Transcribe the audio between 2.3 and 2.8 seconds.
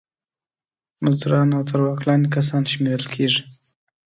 کسان